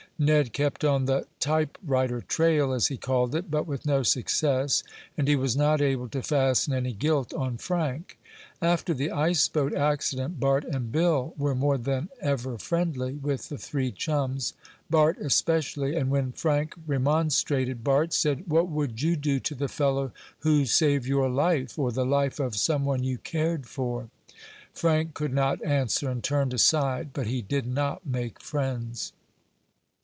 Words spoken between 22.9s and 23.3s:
you